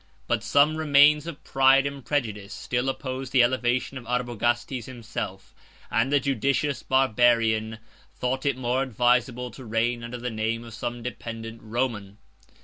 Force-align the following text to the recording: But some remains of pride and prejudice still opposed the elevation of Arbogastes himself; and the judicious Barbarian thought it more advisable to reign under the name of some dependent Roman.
But 0.25 0.41
some 0.43 0.77
remains 0.77 1.27
of 1.27 1.43
pride 1.43 1.85
and 1.85 2.03
prejudice 2.03 2.55
still 2.55 2.89
opposed 2.89 3.31
the 3.31 3.43
elevation 3.43 3.99
of 3.99 4.07
Arbogastes 4.07 4.87
himself; 4.87 5.53
and 5.91 6.11
the 6.11 6.19
judicious 6.19 6.81
Barbarian 6.81 7.77
thought 8.15 8.43
it 8.43 8.57
more 8.57 8.81
advisable 8.81 9.51
to 9.51 9.63
reign 9.63 10.03
under 10.03 10.17
the 10.17 10.31
name 10.31 10.63
of 10.63 10.73
some 10.73 11.03
dependent 11.03 11.61
Roman. 11.61 12.17